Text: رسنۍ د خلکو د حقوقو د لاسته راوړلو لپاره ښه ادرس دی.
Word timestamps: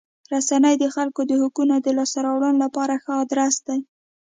رسنۍ 0.33 0.75
د 0.79 0.85
خلکو 0.95 1.21
د 1.25 1.31
حقوقو 1.41 1.63
د 1.85 1.87
لاسته 1.97 2.19
راوړلو 2.25 2.61
لپاره 2.65 3.01
ښه 3.03 3.13
ادرس 3.23 3.55
دی. 3.67 3.79